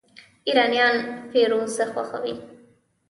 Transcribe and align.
ایرانیان 0.47 0.95
فیروزه 1.31 1.85
خوښوي. 1.91 2.33